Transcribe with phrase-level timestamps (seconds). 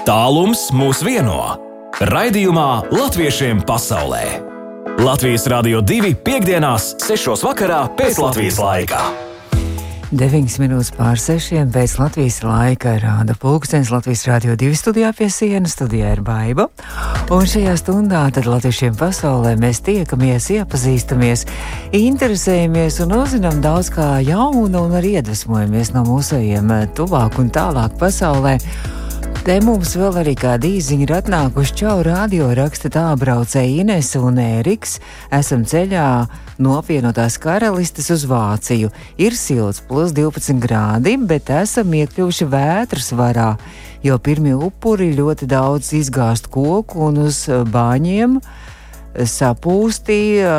[0.00, 1.58] Tālums mūs vieno.
[2.08, 4.22] Raidījumā Latviešiem pasaulē.
[5.04, 7.34] Latvijas Rādio 2.5.6.
[7.98, 9.00] pēc Latvijas laika.
[10.16, 15.74] 9 minūtes pār 6 pēc Latvijas laika rāda pulkstenis Latvijas Rādio 2 studijā pie sienas.
[15.76, 16.70] Studijā ir baiva.
[17.28, 21.44] Un šajā stundā tad latviešiem pasaulē mēs tiekamies, iepazīstamies,
[21.92, 28.56] interesējamies un uzzinām daudz kā jaunu un arī iedvesmojamies no mūsējiem tuvāk un tālāk pasaulē.
[29.40, 34.36] Te mums vēl arī kāda īziņa ir atnākuši čau radio raksta tā braucēji Inese un
[34.42, 34.98] Ēriks.
[35.32, 36.06] Esam ceļā
[36.60, 38.92] no apvienotās karalistes uz Vāciju.
[39.16, 43.54] Ir silts, plus 12 grādi, bet esam iekļuvuši vētras varā,
[44.04, 48.38] jo pirmie upuri ļoti daudz izgāzt koku un uz bāņiem
[49.16, 50.56] sapūstīja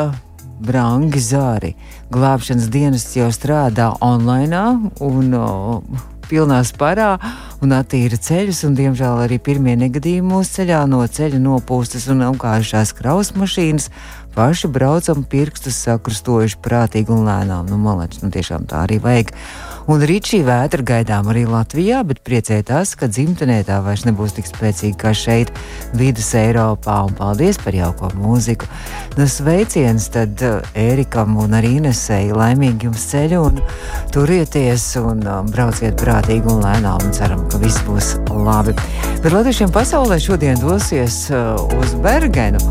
[0.62, 1.74] brangi zari.
[2.12, 7.16] Glābšanas dienests jau strādā online un uh, pilnā sparā
[7.62, 12.94] un attīra ceļus, un diemžēl arī pirmie negadījumi mūsu ceļā no ceļa nopūstas un apgājušās
[12.96, 13.90] kraus mašīnas.
[14.32, 17.68] Paši braucam, pirkstus sakrustojuši prātīgi un lēnām.
[17.68, 19.34] Nu, malači, nu tiešām tā arī vajag.
[19.90, 24.36] Un rīt šī vētra gaidām arī Latvijā, bet priecē tas, ka dzimtenē tā vairs nebūs
[24.36, 25.50] tik spēcīga kā šeit,
[25.98, 27.00] vidus Eiropā.
[27.08, 28.68] Un paldies par jauko mūziku.
[29.18, 30.42] Nu, sveiciens tad
[30.78, 32.30] Ērikam un arī Inesei.
[32.30, 33.60] Laimīgi jums ceļu un
[34.14, 38.76] turieties un um, brauciet prātīgi un lēnām un ceram, ka viss būs labi.
[39.18, 42.62] Bet latviešiem pasaulē šodien dosies uh, uz Bergenu.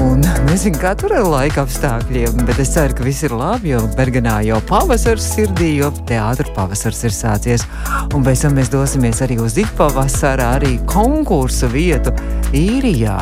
[0.00, 3.82] Un nezinu, kā tur ir laika apstākļiem, bet es ceru, ka viss ir labi, jo
[3.94, 7.66] Bergenā jau pavasars sirdī, jo teātris pavasars ir sācies.
[8.14, 12.14] Un pēc tam mēs dosimies arī uz ikpavasarā, arī konkursu vietu
[12.54, 13.18] īrijā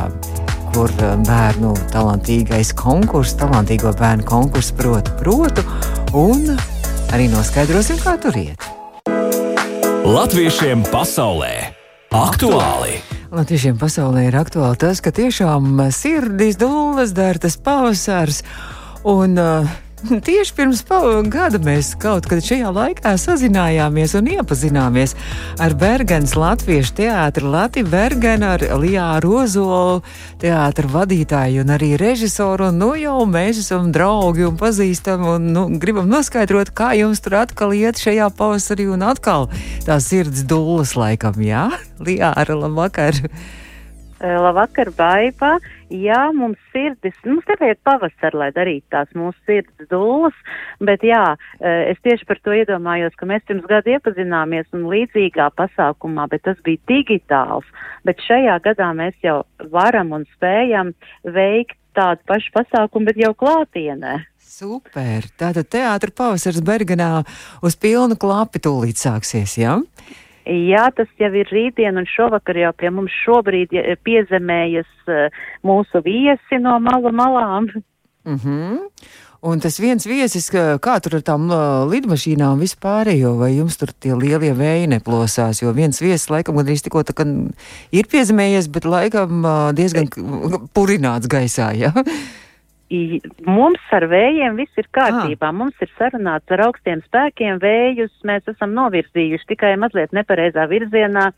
[0.73, 5.65] kur eh, bērnu talantīgais konkurss, talantīgo bērnu konkurss, protu, protu,
[6.17, 6.47] un
[7.12, 8.70] arī noskaidrosim, kā tur iet.
[10.03, 11.53] Latviešiem pasaulē
[12.12, 13.22] aktuāli!
[13.33, 18.42] Latviešiem pasaulē ir aktuāli tas, ka tiešām sirdīs dūles dara tas pavasars.
[19.08, 19.70] Un, uh,
[20.27, 20.81] Tieši pirms
[21.31, 25.15] gada mēs kaut kad šajā laikā sazinājāmies un iepazināmies
[25.62, 30.03] ar Bergenas Latviešu teātri Latviju Bergenu, ar Lijāru Ozolu,
[30.43, 32.71] teātra vadītāju un arī režisoru.
[32.72, 37.38] Un, nu jau mēs esam draugi un pazīstami un nu, gribam noskaidrot, kā jums tur
[37.44, 39.50] atkal iet šajā pavasarī un atkal
[39.87, 41.69] tā sirds dūles laikam, jā?
[42.06, 43.22] Lijāra, labvakar!
[44.22, 45.56] Labvakar, Baiba!
[45.92, 50.36] Jā, mums sirdis, mums nevajag pavasar, lai darītu tās mūsu sirds dūlas,
[50.80, 51.22] bet jā,
[51.60, 56.58] es tieši par to iedomājos, ka mēs pirms gadu iepazināmies un līdzīgā pasākumā, bet tas
[56.66, 57.69] bija digitāls,
[58.08, 59.42] bet šajā gadā mēs jau
[59.75, 64.22] varam un spējam veikt tādu pašu pasākumu, bet jau klātienē.
[64.53, 65.28] Super!
[65.41, 67.22] Tātad teātra pavasars Bergenā
[67.64, 69.78] uz pilnu klapi tūlīt sāksies, jā?
[69.80, 70.20] Ja?
[70.47, 76.58] Jā, tas jau ir rītdien un šovakar jau pie mums šobrīd piezemējas uh, mūsu viesi
[76.58, 77.69] no malu malām.
[78.26, 78.78] Mm -hmm.
[79.42, 84.14] Un tas viens viesis, kā tur ar tām uh, lidmašīnām vispārējo, vai jums tur tie
[84.14, 87.26] lielie vēji neplosās, jo viens viesis laikam gandrīz tikko tā
[87.91, 90.06] ir piezemējies, bet laikam uh, diezgan
[90.74, 91.91] purināts gaisā, ja?
[93.47, 95.48] Mums ar vējiem viss ir kārtībā.
[95.48, 95.56] Ah.
[95.56, 101.30] Mums ir sarunāts ar augstiem spēkiem vējus, mēs esam novirzījuši tikai mazliet nepareizā virzienā,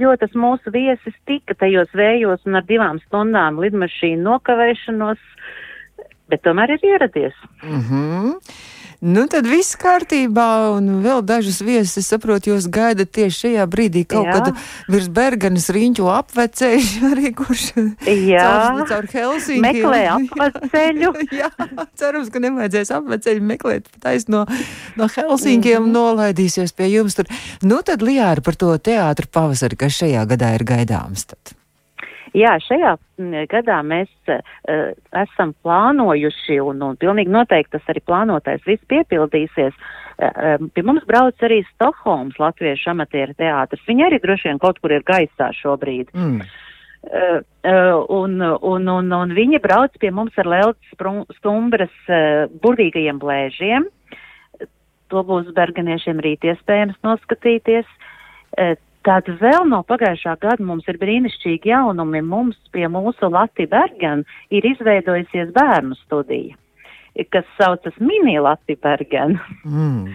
[0.00, 5.20] jo tas mūsu viesis tika tajos vējos un ar divām stundām lidmašīnu nokavēšanos,
[6.32, 7.36] bet tomēr ir ieradies.
[7.62, 8.38] Mm -hmm.
[9.02, 10.46] Nu, tad viss kārtībā,
[10.76, 14.36] un vēl dažus viesus, es saprotu, jūs gaidat tieši šajā brīdī kaut Jā.
[14.38, 17.64] kad virs Bergenas riņķu apveceļš, arī kurš
[18.06, 18.44] Jā.
[18.44, 19.64] caur, caur Helsinki.
[19.64, 21.12] Meklē apveceļu.
[21.34, 21.50] Jā,
[21.98, 24.44] cerams, ka nevajadzēs apveceļu meklēt taisn no,
[25.00, 25.98] no Helsinkiem mm -hmm.
[25.98, 27.28] nolaidīsies pie jums tur.
[27.62, 31.56] Nu, tad Lijāra par to teātru pavasari, kas šajā gadā ir gaidāms tad.
[32.34, 32.96] Jā, šajā
[33.46, 34.40] gadā mēs uh,
[35.20, 39.76] esam plānojuši, un, un pilnīgi noteikti tas arī plānotais viss piepildīsies.
[40.18, 43.84] Uh, pie mums brauc arī Stokholmas latviešu amatieru teātris.
[43.86, 46.10] Viņi arī droši vien kaut kur ir gaisā šobrīd.
[46.14, 46.42] Mm.
[47.04, 53.86] Uh, un, un, un, un viņi brauc pie mums ar Leltas stumbras uh, burvīgajiem blēžiem.
[55.12, 57.86] To būs berganiešiem rīt iespējams noskatīties.
[58.58, 62.22] Uh, Tad vēl no pagājušā gada mums ir brīnišķīgi jaunumi.
[62.24, 66.56] Mums pie mūsu Latvijas Bergen ir izveidojusies bērnu studija,
[67.34, 69.36] kas saucas Mini Latvijas Bergen.
[69.64, 70.14] Mm.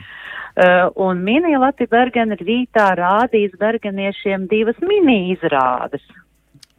[0.59, 6.05] Uh, un Mini Latvijas Bergen rītā rādīs berganiešiem divas mini izrādes.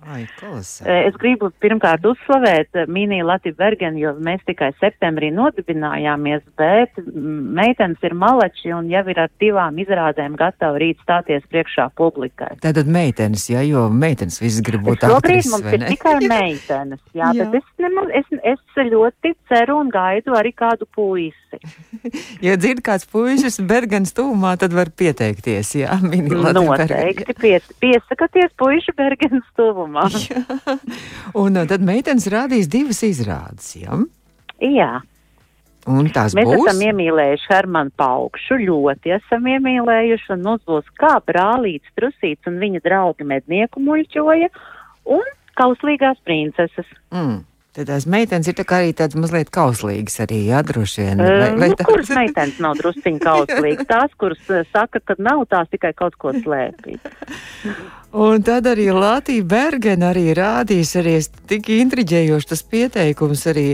[0.09, 0.23] Ai.
[0.25, 6.97] Eh, Es gribu pirmkārt uzslavēt eh, Mini Latviju Bergenu, jo mēs tikai septembrī nodibinājāmies, bet
[7.03, 12.55] mm, meitenes ir maleči un jau ir ar divām izrādēm gatavi rīt stāties priekšā publikai.
[12.65, 17.33] Tātad meitenes, jā, jo meitenes visas grib būt Šobrīd aktrises, mums ir tikai meitenes, jā,
[17.37, 17.45] Jā.
[17.51, 21.50] bet es, nemaz, es, es ļoti ceru un gaidu arī kādu puisi.
[22.47, 28.55] Ja dzird kāds puisis Bergens tūmā, tad var pieteikties, jā, mini Latviju Noteikti pies, piesakaties
[28.61, 30.07] puiši Bergens tuvumā.
[31.43, 34.01] Un uh, tad meitenes rādīs divas izrādes, jā?
[34.61, 34.93] Jā.
[35.89, 36.67] Un tās Mēs būs.
[36.69, 42.83] esam iemīlējuši Hermanu Paukšu, ļoti esam iemīlējuši, un mums būs kā brālīts, trusīts un viņa
[42.85, 44.51] draugi mednieku muļķoja,
[45.17, 45.25] un
[45.61, 46.89] kauslīgās princeses.
[47.15, 47.41] Mm.
[47.71, 51.21] Tad tās meitenes ir tā arī tādas mazliet kauslīgas arī, jā, droši vien.
[51.23, 53.87] Uh, nu, tā- kuras meitenes nav drusciņi kauslīgas?
[53.87, 56.99] Tās, kuras saka, ka nav, tās tikai kaut ko slēpj.
[58.11, 61.15] Un tad arī Latvija Bergena arī rādīs, arī
[61.47, 63.69] tik intriģējoši tas pieteikums arī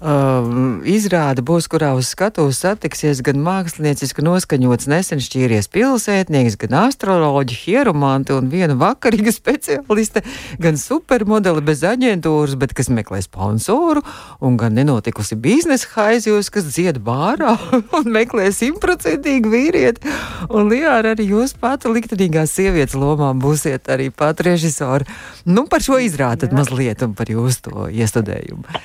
[0.00, 7.56] um, izrāda būs, kurā uz skatuves satiksies gan mākslinieciski noskaņots nesen šķīries pilsētnieks, gan astroloģi,
[7.64, 10.24] hieromanti un viena vakarīga speciāliste,
[10.62, 14.04] gan supermodeli bez aģentūras, bet kas meklē sponsoru,
[14.44, 17.56] un gan nenotikusi biznesa haizjūs, kas dzied bārā
[17.98, 20.16] un meklē simtprocentīgi vīrieti.
[20.50, 25.08] Un Lijāra arī jūs pati liktenīgās sievietes lomā būsiet arī pat režisori.
[25.48, 28.80] Nu, par šo izrādat mazliet un par jūsu to iestudējumu.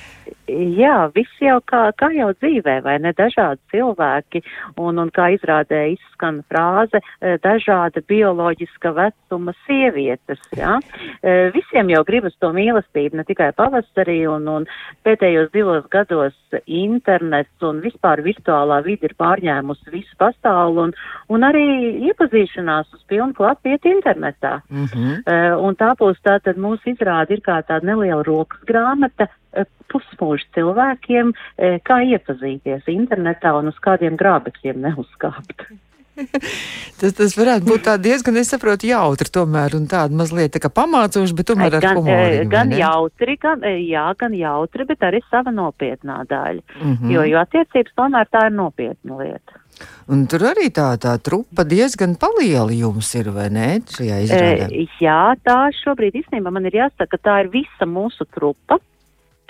[0.46, 3.10] Jā, viss jau kā, kā jau dzīvē, vai ne?
[3.16, 4.42] Dažādi cilvēki,
[4.78, 10.78] un, un kā izrādē izskan frāze, eh, dažāda bioloģiska vecuma sievietes, jā.
[11.22, 14.68] Eh, Visiem jau gribas to mīlestību, ne tikai pavasarī, un, un
[15.06, 16.34] pēdējos divos gados
[16.66, 20.94] internets un vispār virtuālā vidi ir pārņēmusi visu pasauli, un,
[21.28, 21.66] un arī
[22.10, 24.60] iepazīšanās uz pilnu klatu iet internetā.
[24.70, 25.58] Mm -hmm.
[25.66, 31.32] Un tā būs tātad mūsu izrāde ir kā tāda neliela rokas grāmata uh, pusmūža cilvēkiem,
[31.32, 35.68] uh, kā iepazīties internetā un uz kādiem grābekļiem neuzkāpt.
[37.00, 40.70] Tas, tas varētu būt tā diezgan, es saprotu, jautri tomēr un tāda mazliet tā kā
[40.72, 42.46] pamācoši, bet tomēr ar gan, humoru.
[42.52, 46.64] gan jautri, gan, jā, gan jautri, bet arī sava nopietnā daļa.
[46.80, 47.12] Mm -hmm.
[47.12, 49.60] Jo, jo attiecības tomēr tā ir nopietna lieta.
[50.08, 53.82] Un tur arī tā, tā trupa diezgan paliela jums ir, vai ne?
[54.00, 58.78] Uh, jā, tā šobrīd īstenībā man ir jāsaka, ka tā ir visa mūsu trupa.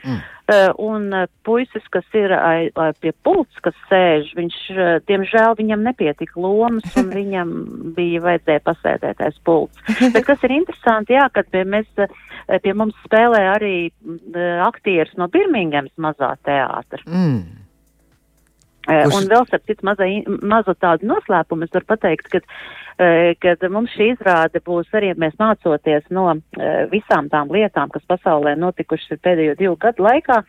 [0.07, 0.23] Mm.
[0.47, 2.31] Uh, un uh, puisis, kas ir
[3.03, 7.51] pie pults, kas sēž, viņš, uh, diemžēl, viņam nepietika lomas, un viņam
[7.97, 9.83] bija vajadzēja pasēdēt aiz pults.
[10.15, 11.91] Bet kas ir interesanti, jā, kad pie, mēs,
[12.63, 17.03] pie mums spēlē arī uh, aktieris no Birmingemas mazā teātra.
[17.11, 17.66] Mm.
[18.89, 19.87] Eh, Kurš- Un vēl starp citu
[20.43, 22.41] mazu tādu noslēpumu es varu pateikt, ka,
[22.99, 28.03] eh, kad mums šī izrāde būs arī mēs mācoties no eh, visām tām lietām, kas
[28.09, 30.43] pasaulē notikušas pēdējo divu gadu laikā,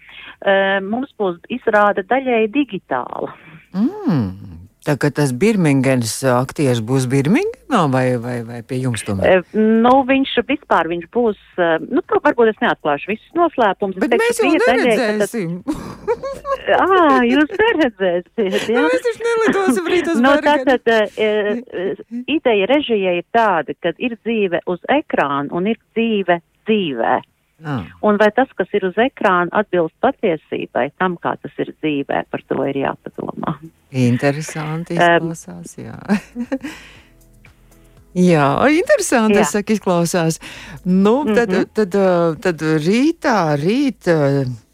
[0.45, 3.33] eh, mums būs izrāde daļēji digitāla.
[3.73, 4.66] Mm.
[4.87, 9.41] Tā kā tas Birmingemas aktieris būs Birmingemā vai, vai, vai pie jums tomēr?
[9.41, 13.99] Eh, Nu, viņš vispār viņš būs, eh, nu, to varbūt es neatklāšu visus noslēpumus.
[13.99, 15.57] Bet mēs jau neredzēsim.
[16.71, 16.87] Ā,
[17.33, 18.77] jūs neredzēsiet, jā.
[18.79, 20.77] Nu, Mēs taču nelidosim rīt uz Nu, Bergenu.
[20.77, 21.87] tātad e, e,
[22.37, 27.17] ideja režijai ir tāda, ka ir dzīve uz ekrāna un ir dzīve dzīvē.
[27.65, 27.83] Ah.
[28.05, 32.43] Un vai tas, kas ir uz ekrāna, atbilst patiesībai, tam, kā tas ir dzīvē, par
[32.47, 33.57] to ir jāpadomā.
[33.91, 35.97] Interesanti izklausās, jā.
[38.17, 39.45] Jā, interesanti, Jā.
[39.45, 40.39] saku, izklausās.
[40.85, 41.67] Nu, tad, Mhm.
[41.77, 44.07] tad, uh, tad rītā, rīt,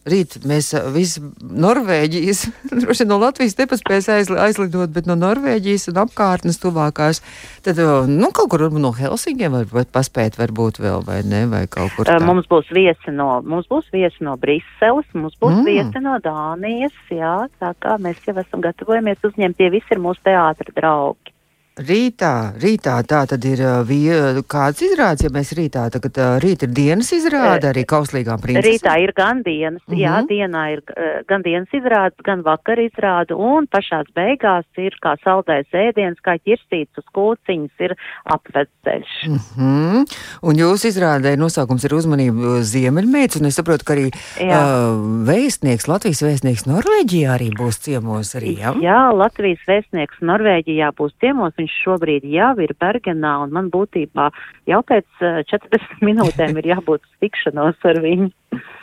[0.09, 2.43] rīt mēs visi Norvēģijas,
[2.81, 7.21] droši no Latvijas nepaspēs aizli, aizlidot, bet no Norvēģijas un apkārtnes tuvākās,
[7.65, 7.79] tad,
[8.09, 12.19] nu, kaut kur no Helsinkiem var, paspēt varbūt vēl, vai ne, vai kaut kur tā.
[12.23, 15.67] Mums būs viesi no, mums būs viesi no Briseles, mums būs mm.
[15.69, 20.23] viesi no Dānijas, jā, tā kā mēs jau esam gatavojamies uzņemt, tie visi ir mūsu
[20.27, 21.32] teātra draugi.
[21.73, 24.13] Rītā, rītā tā tad ir uh, vie,
[24.45, 28.67] kāds izrādes, ja mēs rītā, tagad uh, rīt ir dienas izrāde arī kauslīgām princesēm.
[28.67, 29.97] Rītā ir gan dienas, mm Mhm.
[29.97, 30.03] -hmm.
[30.05, 35.15] jā, dienā ir uh, gan dienas izrādes, gan vakar izrāde, un pašās beigās ir kā
[35.23, 39.11] saldais ēdiens, kā ķirstīts uz kūciņas, ir apvedceļš.
[39.27, 40.05] Mm -hmm.
[40.43, 44.61] Un jūsu izrādē nosaukums ir uzmanība Ziemeļmēts, un es saprotu, ka arī Jā.
[44.61, 48.73] uh, vēstnieks, Latvijas vēstnieks Norvēģijā arī būs ciemos arī, jā?
[48.81, 54.29] Jā, Latvijas vēstnieks Norvēģijā būs ciemos, viņš šobrīd jau ir Bergenā, un man būtībā
[54.69, 58.31] jau pēc uh, 40 minūtēm ir jābūt tikšanos ar viņu.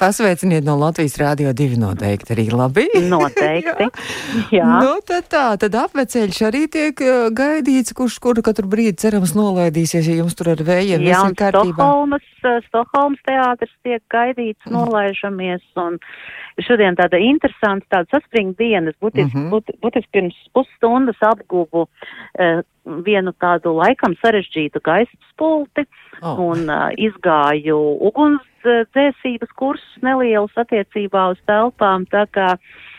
[0.01, 2.87] Pasveiciniet no Latvijas Rādio 2 noteikti arī labi.
[3.11, 3.89] Noteikti.
[4.57, 4.65] Jā.
[4.81, 7.03] Nu, tad tā, tad apveceļš arī tiek
[7.37, 11.39] gaidīts, kurš kuru katru brīdi cerams nolaidīsies, ja jums tur ar vējiem Jā, viss ir
[11.43, 11.77] kārtībā.
[11.77, 12.29] Stokholmas,
[12.71, 14.73] Stokholmas teātris tiek gaidīts, Mm.
[14.77, 15.99] nolaižamies, un
[16.61, 18.91] šodien tāda interesanta, tāda saspringta diena.
[18.91, 19.51] Es būtiski, Mhm.
[19.53, 22.63] būt, būtiski pirms pusstundas apguvu uh,
[23.07, 25.87] vienu tādu laikam sarežģītu gaisa spulti
[26.21, 26.37] Oh.
[26.53, 27.79] un uh, izgāju
[28.11, 32.90] ugunsdzēsības kursus nelielus attiecībā uz telpām, tā kā uh,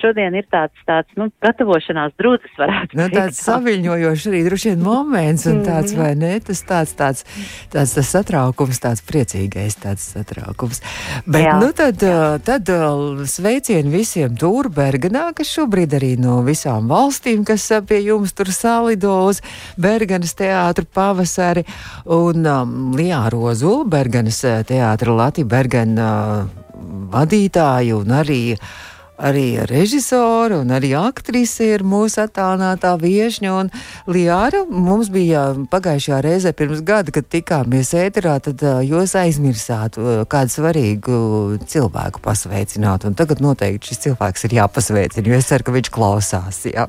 [0.00, 3.14] šodien ir tāds, tāds, nu, gatavošanās drudzis varētu Nu, teikt.
[3.16, 6.00] tāds saviņojošs arī droši vien moments, un tāds, Mhm.
[6.02, 7.24] vai ne, tas tāds, tāds,
[7.72, 10.82] tāds tas satraukums, tāds priecīgais tāds satraukums.
[11.26, 11.58] Bet, Jā.
[11.60, 17.44] nu, tad, uh, tad uh, sveicieni visiem tur, Bergenā, kas šobrīd arī no visām valstīm,
[17.46, 19.40] kas uh, pie jums tur salido uz
[19.80, 21.64] Bergenas teātru pavasari,
[22.04, 26.10] un um, Lijā Rozula, Bergenas uh, teātra Latvija Bergena
[26.44, 26.48] uh,
[27.14, 28.40] vadītāju un arī
[29.18, 33.54] arī režisora un arī aktrise ir mūsu attālinātā viesņa.
[33.60, 33.70] Un
[34.10, 39.98] Liāra mums bija pagājušajā reizē pirms gada, kad tikāmies ēterā, tad jūs aizmirsāt
[40.30, 41.18] kādu svarīgu
[41.70, 43.06] cilvēku pasveicināt.
[43.08, 46.64] Un tagad noteikti šis cilvēks ir jāpasveicina, jo es ceru, ka viņš klausās.
[46.70, 46.88] Jā.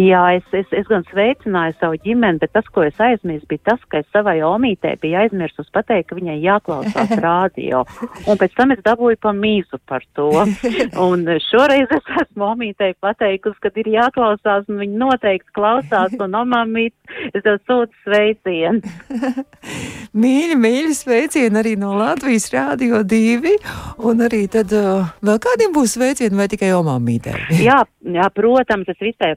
[0.00, 3.82] Jā, es, es, es gan sveicināju savu ģimeni, bet tas, ko es aizmirsu, bija tas,
[3.92, 7.82] ka es savai omītei biju aizmirsus pateikt, ka viņai jāklausās rādio.
[8.24, 10.30] Un pēc tam es dabūju pa mīzu par to.
[11.10, 16.94] Un šoreiz es esmu omītei pateikusi, ka ir jāklausās, un viņa noteikti klausās, un omamīt,
[17.34, 18.80] es tev sūtu sveicienu.
[20.20, 23.52] Mīļi, mīļi sveicieni arī no Latvijas Rādio 2.
[24.08, 27.36] Un arī tad uh, vēl kādiem būs sveicieni vai tikai omāmītei?
[27.60, 29.36] Jā, jā, protams, es visai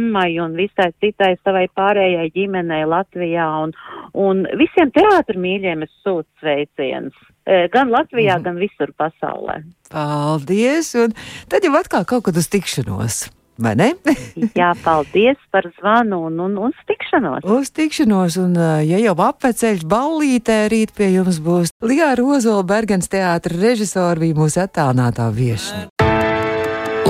[0.00, 3.72] mammai un visai citai savai pārējai ģimenei Latvijā un,
[4.14, 7.16] un visiem teātru mīļiem es sūtu sveicienus.
[7.46, 8.44] E, Gan Latvijā, Mhm.
[8.44, 9.62] gan visur pasaulē.
[9.90, 10.94] Paldies!
[10.94, 11.12] Un
[11.48, 13.28] tad jau atkal kaut kad uz tikšanos.
[13.60, 13.90] Vai ne?
[14.56, 17.44] Jā, paldies par zvanu un, un, un tikšanos.
[17.44, 23.08] Uz tikšanos, un uh, ja jau apveceļš ballītē rīt pie jums būs Lijā Rozola Bergens
[23.12, 25.88] teātra režisora bija mūsu attālinātā viešņa.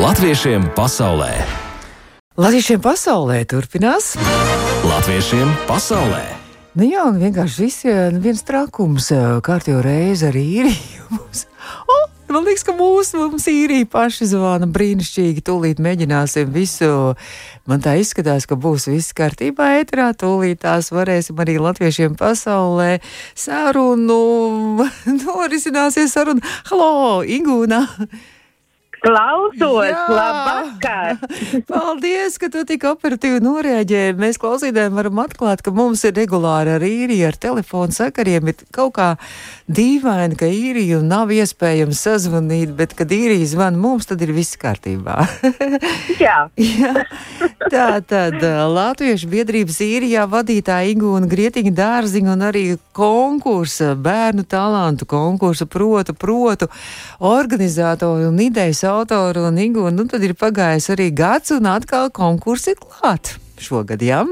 [0.00, 1.69] Latviešiem pasaulē!
[2.40, 4.14] Latviešiem pasaulē turpinās.
[4.88, 6.22] Latviešiem pasaulē!
[6.72, 7.84] Nu jā, un vienkārši viss,
[8.16, 10.70] viens trakums, eh, kārtīgi reizi arī ir.
[11.12, 11.42] Mums,
[11.84, 15.44] oh, man liekas, ka mūsu mums īrija paši zvana brīnišķīgi.
[15.44, 17.12] Tūlīt mēģināsim visu.
[17.68, 20.08] Man tā izskatās, ka būs viss kārtībā ēterā.
[20.16, 23.02] Tūlīt tās varēsim arī latviešiem pasaulē
[23.36, 24.20] sarunu.
[25.26, 26.40] Norisināsies saruna.
[26.72, 27.84] Halo, Igūna!
[29.00, 31.16] Klausos, labvakar!
[31.70, 34.16] Paldies, ka tu tik operatīvi noreaģēji.
[34.20, 38.50] Mēs klausītājiem varam atklāt, ka mums ir regulāri ar īriju, ar telefonu sakariem.
[38.52, 39.08] Ir kaut kā
[39.72, 45.16] dīvaini, ka īriju nav iespējams sazvanīt, bet, kad īrija zvana mums, tad ir viss kārtībā.
[46.24, 46.92] Jā, Jā,
[47.72, 48.36] tā tad
[48.74, 52.64] Latviešu biedrības īrijā vadītāja Igūna Grietiņa dārziņa un arī
[52.96, 56.68] konkursa, bērnu talantu konkursa, protu, protu
[57.24, 62.76] organizātori un idejas autori un Igūna, nu tad ir pagājis arī gads un atkal konkursi
[62.80, 64.22] klāt šogad, jā?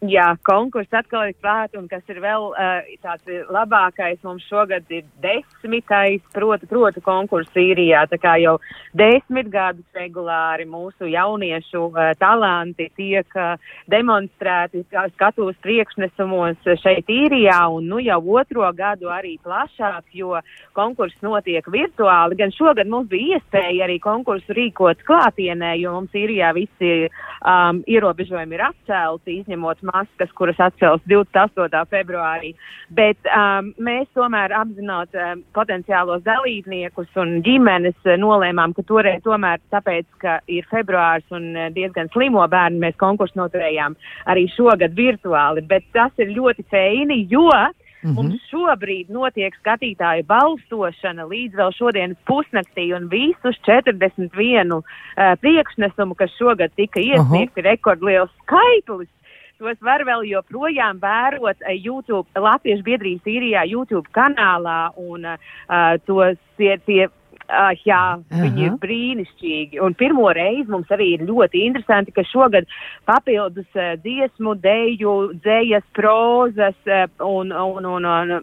[0.00, 5.04] Jā konkurss atkal ir klāt, un kas ir vēl uh, tāds labākais, mums šogad ir
[5.20, 8.56] desmitais, proti, proti konkurss īrijā, tā kā jau
[8.96, 13.60] desmit gadus regulāri mūsu jauniešu uh, talanti tiek uh,
[13.92, 20.38] demonstrēti skatuves priekšnesumos šeit īrijā, un nu jau otro gadu arī plašāk, jo
[20.76, 22.38] konkurss notiek virtuāli.
[22.40, 28.56] Gan šogad mums bija iespēja arī konkursu rīkot klātienē, jo mums īrijā visi um, ierobežojumi
[28.56, 31.82] ir atcelti, izņemot maskas, kuras atcels 28.
[31.90, 32.54] februārī.
[32.96, 39.62] Bet um, mēs tomēr apzinot um, potenciālos dalībniekus un ģimenes uh, nolēmām, ka toreiz tomēr
[39.74, 43.98] tāpēc, ka ir februārs un uh, diezgan slimo bērni, mēs konkursu noturējām
[44.30, 45.66] arī šogad virtuāli.
[45.70, 47.50] Bet tas ir ļoti feini, jo
[48.00, 48.14] Mhm.
[48.16, 54.84] Mums šobrīd notiek skatītāju balsošana līdz vēl šodienas pusnaktī, un visus 41 uh,
[55.42, 59.10] priekšnesumu, kas šogad tika iesniegti, rekordliels skaitlis.
[59.60, 66.38] Tos var vēl joprojām vērot uh, YouTube, Latviešu biedrības īrijā YouTube kanālā, un uh, tos
[66.56, 67.10] tie, tie
[67.50, 67.98] Uh, jā,
[68.30, 68.40] Aha.
[68.44, 69.80] viņi ir brīnišķīgi.
[69.82, 72.68] Un pirmo reizi mums arī ir ļoti interesanti, ka šogad
[73.10, 78.36] papildus uh, dziesmu, deju, dzējas, prozas uh, un, un, un, un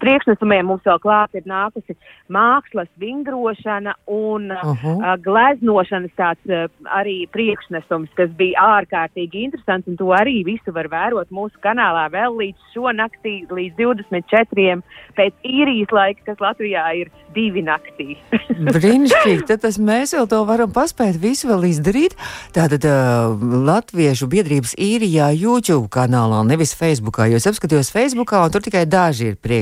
[0.00, 1.96] priekšnesumiem mums vēl klāt ir nākusi
[2.32, 4.74] mākslas vingrošana un uh.
[4.82, 5.16] -huh.
[5.22, 11.56] gleznošanas tāds arī priekšnesums, kas bija ārkārtīgi interesants, un to arī visu var vērot mūsu
[11.62, 14.82] kanālā vēl līdz šonaktī, līdz 24.
[15.16, 18.16] pēc īrijas laika, kas Latvijā ir divi naktī.
[18.76, 22.16] Brīnišķīgi, tad tas mēs vēl to varam paspēt visu vēl izdarīt.
[22.52, 23.36] Tātad uh,
[23.68, 29.32] Latviešu biedrības īrijā YouTube kanālā, nevis Facebookā, jo es apskatījos Facebookā, un tur tikai daži
[29.32, 29.57] ir priekšnesumi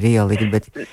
[0.00, 0.88] ir ielikt, bet...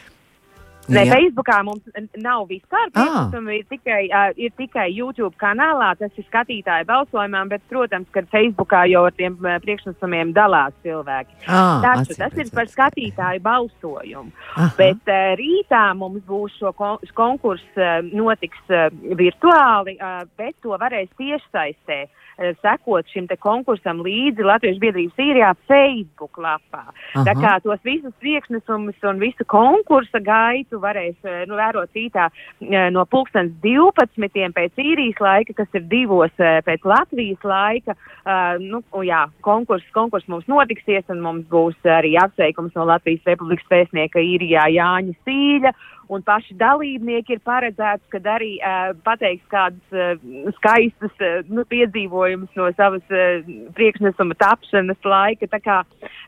[0.85, 1.15] Nē, Jā.
[1.15, 1.81] Facebookā mums
[2.21, 2.93] nav vispār Ah.
[2.93, 8.21] priekšnesumi, ir tikai, uh, ir tikai YouTube kanālā, tas ir skatītāju balsojumam, bet, protams, ka
[8.29, 11.33] Facebookā jau ar tiem uh, priekšnesumiem dalās cilvēki.
[11.47, 14.29] Ā, Taču acīm tas ir par skatītāju balsojumu.
[14.55, 14.69] Aha.
[14.77, 20.77] Bet uh, rītā mums būs šo kon konkursu, uh, notiks uh, virtuāli, uh, bet to
[20.77, 22.21] varēs tiešsaistē uh,
[22.61, 26.83] sekot šim te konkursam līdzi Latvijas biedrības īrijā Facebook lapā.
[27.13, 27.35] Tā Aha.
[27.39, 33.05] kā tos visus priekšnesumus un visu konkursa gaitu varēs eh, nu, vērot rītā eh, no
[33.09, 34.51] pulkstens 12.
[34.55, 37.95] pēc īrijas laika, kas ir divos eh, pēc Latvijas laika.
[38.25, 43.67] Uh, nu, jā, konkurs, konkurs mums notiksies un mums būs arī apsveikums no Latvijas Republikas
[43.69, 45.73] pēcnieka īrijā Jāņa Sīļa.
[46.11, 50.19] Un paši dalībnieki ir paredzēts, ka arī uh, pateiks kādas uh,
[50.59, 53.41] skaistas uh, nu, piedzīvojumus no savas uh,
[53.77, 55.49] priekšnesuma tapšanas laika.
[55.49, 55.79] Tā kā,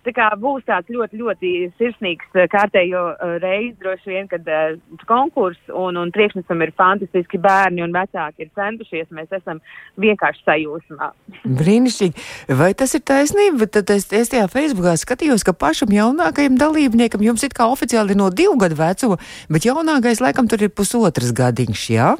[0.07, 4.79] tā kā būs tāds ļoti, ļoti sirsnīgs uh, kārtējo uh, reizi, droši vien, kad uh,
[5.09, 9.11] konkurss un, un priekšnesam ir fantastiski bērni un vecāki ir centušies.
[9.13, 9.61] Mēs esam
[10.01, 11.11] vienkārši sajūsmā.
[11.45, 12.25] Brīnišķīgi.
[12.57, 13.69] Vai tas ir taisnība?
[13.77, 18.21] Tad es, es tajā Facebookā skatījos, ka pašam jaunākajam dalībniekam jums it kā oficiāli ir
[18.21, 19.19] no divu gadu vecuma,
[19.51, 22.15] bet jaunākais laikam tur ir pusotras gadiņš, jā?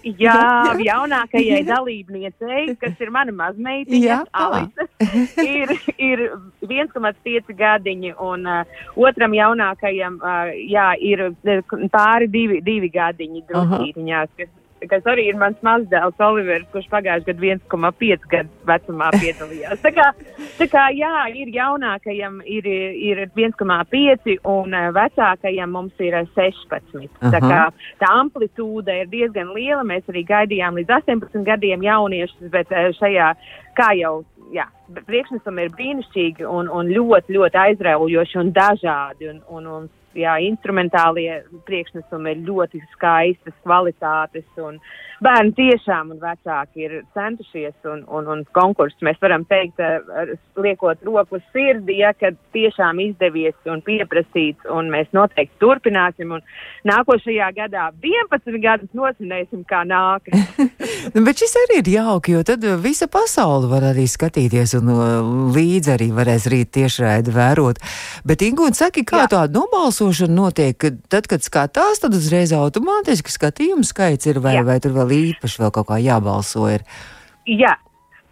[0.00, 0.36] Jā,
[0.90, 4.20] jaunākajai dalībniecei, kas ir mana mazmeitiņa.
[4.32, 4.86] Alise,
[5.60, 6.24] ir, ir
[6.64, 14.32] 1,5 gadiņi, un uh, otram jaunākajam uh, jā, ir uh, pāri divi, divi gadiņi drusītiņās,
[14.40, 14.50] kas,
[14.88, 19.82] kas arī ir mans mazdēls Olivers, kurš pagājušajā gadā 1,5 gadu vecumā piedalījās.
[19.84, 20.06] Tā kā,
[20.58, 22.66] tā kā jā, ir jaunākajam ir,
[23.10, 27.08] ir 1,5 un uh, vecākajam mums ir uh, 16.
[27.20, 27.40] Tā Aha.
[27.44, 27.62] kā
[28.00, 29.84] tā amplitūda ir diezgan liela.
[29.86, 33.30] Mēs arī gaidījām līdz 18 gadiem jauniešus, bet eh, šajā,
[33.78, 34.20] kā jau,
[34.54, 34.66] jā,
[35.06, 39.30] priekšnesumi ir brīnišķīgi un, un ļoti, ļoti aizraujoši un dažādi.
[39.32, 44.46] Un, un, un, jā, instrumentālie priekšnesumi ir ļoti skaistas kvalitātes.
[45.20, 48.96] Bērni tiešām un vecāki ir centušies un, un, un konkurss.
[49.04, 54.88] Mēs varam teikt, eh, liekot roku uz sirdi, ja, ka tiešām izdevies un pieprasīts, un
[54.92, 56.32] mēs noteikti turpināsim.
[56.88, 60.46] Nākošajā gadā 11 gadus nosvinēsim, kā nākas.
[61.14, 64.92] Nu, bet šis arī ir jauki, jo tad uh, visa pasaule var arī skatīties un
[64.94, 65.02] uh,
[65.54, 67.80] līdzi arī varēs rīt tiešraidi vērot.
[68.26, 69.30] Bet, Ingūna, saki, kā Jā.
[69.36, 70.78] tāda nobalsošana notiek?
[70.80, 74.66] Kad, tad, kad skatās, tad uzreiz automātiski skatījumu skaits ir vai, Jā.
[74.68, 76.86] vai tur vēl īpaši vēl kaut kā jābalso ir.
[77.48, 77.76] Jā.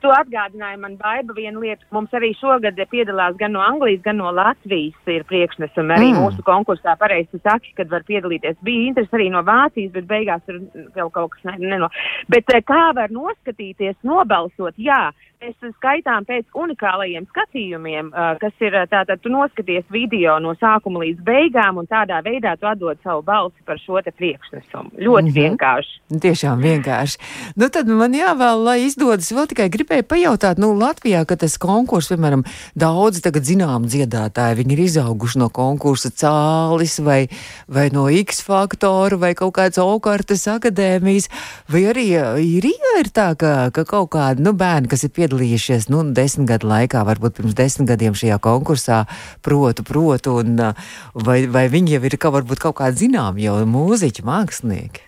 [0.03, 1.85] To atgādināja man Baiba viena lieta.
[1.91, 6.21] Mums arī šogad piedalās gan no Anglijas, gan no Latvijas ir priekšnesumi arī Mm.
[6.23, 6.97] mūsu konkursā.
[6.99, 8.57] Pareizi tu saki, kad var piedalīties.
[8.63, 10.61] Bija interesi arī no Vācijas, bet beigās tur
[10.95, 11.89] vēl kaut kas ne, neno.
[12.29, 14.75] Bet eh, kā var noskatīties, nobalsot?
[14.79, 15.11] Jā,
[15.43, 21.03] mēs skaitām pēc unikālajiem skatījumiem, eh, kas ir eh, tātad tu noskaties video no sākuma
[21.05, 24.91] līdz beigām un tādā veidā tu atdod savu balsi par šo te priekšnesumu.
[24.99, 25.39] Ļoti mm -hmm.
[25.43, 25.95] vienkārši.
[26.23, 27.19] Tiešām vienkārši.
[27.57, 29.33] Nu, tad man jāvēl, lai izdodas.
[29.33, 32.42] Vēl tikai gribēju pajautāt, nu, Latvijā, ka tas konkurss, piemēram,
[32.77, 37.29] daudz tagad zinām dziedātāji, viņi ir izauguši no konkursa cālis vai,
[37.66, 41.31] vai no X faktora vai kaut kāds okartas akadēmijas,
[41.72, 42.07] vai arī
[42.44, 46.68] īrijā ir tā, ka, ka kaut kādi, nu, bērni, kas ir piedalījušies, nu, desmit gadu
[46.68, 49.07] laikā, varbūt pirms desmit gadiem šajā konkursā,
[49.40, 50.72] protu, protu, un ā,
[51.14, 55.07] vai, vai viņi jau ir, ka varbūt kaut kādi zinām jau mūziķi, mākslinieki.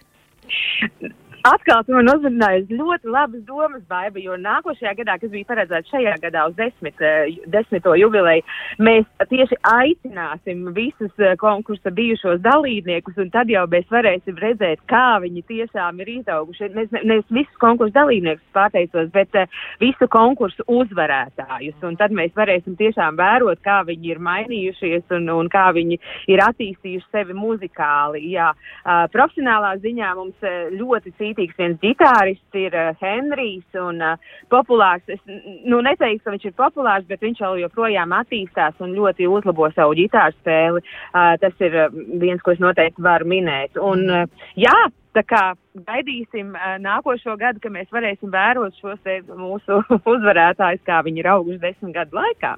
[1.41, 5.89] Atkal tu man uzrunāji uz ļoti labas domas, Baiba, jo nākošajā gadā, kas bija paredzēts
[5.89, 8.45] šajā gadā uz desmit, eh, desmito jubileju,
[8.77, 15.17] mēs tieši aicināsim visus eh, konkursa bijušos dalībniekus, un tad jau mēs varēsim redzēt, kā
[15.25, 16.69] viņi tiešām ir izauguši.
[16.77, 19.49] Mēs nevis visus konkursu dalībniekus pateicos, bet uh,
[19.81, 25.49] visu konkursu uzvarētājus, un tad mēs varēsim tiešām vērot, kā viņi ir mainījušies un, un
[25.49, 25.97] kā viņi
[26.29, 28.27] ir attīstījuši sevi muzikāli.
[28.35, 35.07] Jā, uh, profesionālā ziņā mums ļoti cītīgs viens ģitārists ir uh, Henrijs un uh, populārs.
[35.09, 39.71] Es nu, neteiktu, ka viņš ir populārs, bet viņš vēl joprojām attīstās un ļoti uzlabo
[39.75, 40.85] savu ģitāru spēli.
[41.11, 43.79] Uh, tas ir uh, viens, ko es noteikti varu minēt.
[43.81, 44.77] Un, uh, jā,
[45.17, 45.45] tā kā
[45.87, 49.83] gaidīsim uh, nākošo gadu, ka mēs varēsim vērot šos te mūsu
[50.15, 52.57] uzvarētājus, kā viņi ir auguši desmit gadu laikā.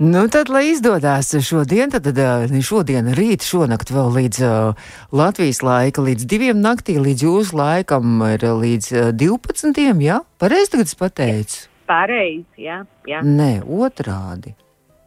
[0.00, 6.00] Nu, tad, lai izdodas šodien, tad, tad šodien, rīt, šonakt vēl līdz uh, Latvijas laika,
[6.00, 9.82] līdz diviem naktī, līdz jūsu laikam ir līdz uh, 12.
[10.00, 11.60] Jā, pareizi tagad es pateicu.
[11.84, 13.20] Pareizi, jā, jā.
[13.26, 14.54] Nē, otrādi.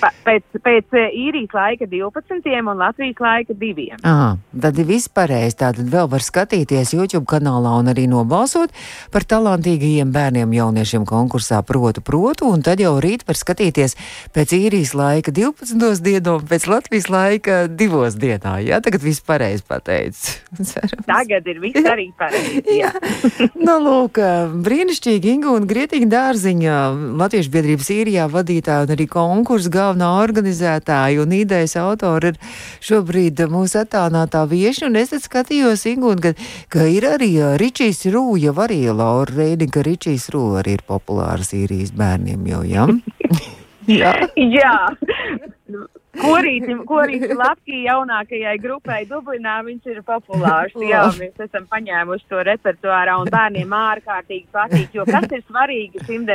[0.00, 2.50] Pa, pēc, pēc eh, īrijas laika 12.
[2.60, 3.86] un Latvijas laika 2.
[4.04, 5.56] Ah, tad ir viss pareizi.
[5.62, 8.74] Tātad vēl var skatīties YouTube kanālā un arī nobalsot
[9.14, 13.96] par talantīgajiem bērniem jauniešiem konkursā Protu Protu, un tad jau rīt var skatīties
[14.34, 16.02] pēc īrijas laika 12.
[16.04, 18.04] dienā un pēc Latvijas laika 2.
[18.20, 18.56] dienā.
[18.64, 20.40] Jā, tagad viss pareizi pateicis.
[21.10, 22.62] Tagad ir viss arī pareizi.
[22.78, 22.92] Jā.
[23.54, 24.20] nu, lūk,
[24.64, 26.76] brīnišķīgi Inga un Grietīga dārziņa
[27.20, 29.06] Latviešu biedrības īrijā vadītāja un arī
[29.54, 32.38] konkursu galvenā organizētāja un idejas autora ir
[32.82, 34.88] šobrīd mūsu attālinātā viešņa.
[34.88, 36.32] Un es skatījos, Ingun, ka,
[36.74, 41.54] ka ir arī Ričijs Rū, jau arī Laura Reini, ka Ričijs Rū arī ir populārs
[41.54, 42.88] īrijas bērniem jau, jā?
[44.00, 44.16] jā.
[44.34, 44.74] jā.
[46.20, 50.74] Korītim, korītim Latvijai jaunākajai grupai Dublinā viņš ir populārs.
[50.84, 54.94] Jā, mēs esam paņēmuši to repertuārā un bērniem ārkārtīgi patīk.
[54.94, 56.26] Jo kas ir svarīgi šim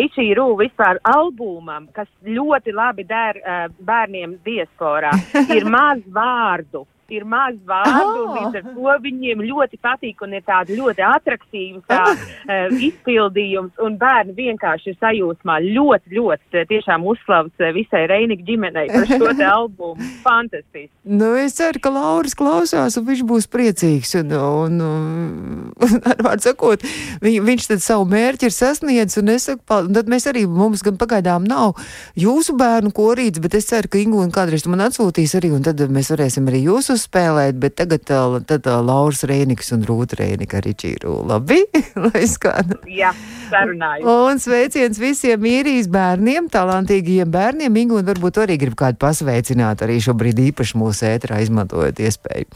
[0.00, 5.14] Ričija Rū vispār albumam, kas ļoti labi der uh, bērniem diasporā,
[5.56, 8.36] ir maz vārdu ir maz vārdu, oh.
[8.38, 13.98] līdz ar to viņiem ļoti patīk un ir tāda ļoti atraktīva tā, uh, izpildījums, un
[14.00, 20.10] bērni vienkārši ir sajūsmā ļoti, ļoti tiešām uzslavs visai Reinika ģimenei par šo te albumu.
[20.24, 20.90] Fantastiski!
[21.04, 25.98] Nu, es ceru, ka Lauris klausās, un viņš būs priecīgs, un, un, un,
[26.32, 26.84] un sakot,
[27.24, 30.84] viņ, viņš tad savu mērķi ir sasniedzis, un es saku, un tad mēs arī, mums
[30.86, 31.76] gan pagaidām nav
[32.18, 35.80] jūsu bērnu korīts, bet es ceru, ka Ingu un kādreiz man atsūtīs arī, un tad
[35.92, 40.60] mēs varēsim arī jūsu uzspēlēt, bet tagad uh, tad, uh, Lauras Rēniks un Rūta Rēnika
[40.60, 41.18] arī čīru.
[41.28, 41.60] Labi,
[42.06, 42.76] lai skan.
[42.90, 43.12] Jā,
[43.50, 44.06] sarunāju.
[44.30, 47.82] Un sveiciens visiem īrijas bērniem, talantīgiem bērniem.
[47.84, 52.50] Ingu un varbūt arī grib kādu pasveicināt arī šobrīd īpaši mūsu ētrā izmantojot iespēju.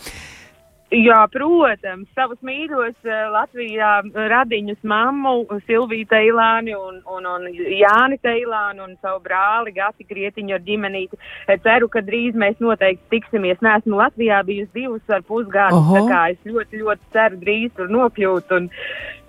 [0.88, 3.90] Jā, protams, savus mīļos uh, Latvijā
[4.32, 10.64] radiņus mammu Silviju Teilāni un, un, un Jāni Teilāni un savu brāli Gati Krietiņu ar
[10.64, 11.20] ģimenīti.
[11.66, 13.60] Ceru, ka drīz mēs noteikti tiksimies.
[13.60, 18.56] Nesmu Latvijā bijusi divus ar pusgadus, tā kā es ļoti, ļoti ceru drīz tur nokļūt
[18.56, 18.72] un,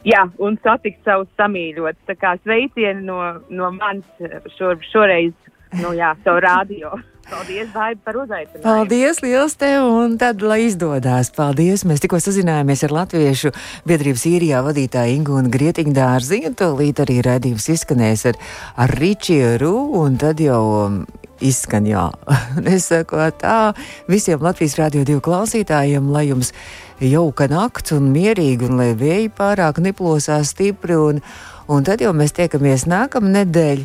[0.08, 2.06] jā, un satikt savus samīļotus.
[2.08, 3.20] Tā kā sveicieni no,
[3.52, 5.36] no manis šo, šoreiz,
[5.84, 6.96] nu jā, savu radio.
[7.30, 8.64] Paldies, Baiba, par uzaicinājumu.
[8.64, 11.30] Paldies, liels tev, un tad, lai izdodas.
[11.36, 11.86] Paldies!
[11.86, 13.52] Mēs tikko sazinājāmies ar Latviešu
[13.90, 18.40] biedrības īrijā vadītāju Ingu un Grietiņu dārziņu, to līdz arī redzījums izskanēs ar,
[18.82, 21.04] ar Ričieru, un tad jau um,
[21.42, 22.08] izskan jā.
[22.74, 23.76] es saku tā
[24.10, 26.50] visiem Latvijas Rādio 2 klausītājiem, lai jums
[27.00, 31.22] jauka nakts un mierīgi, un lai vēji pārāk neplosās stipri, un,
[31.70, 33.78] un tad jau mēs tiekamies nākamnedēļ.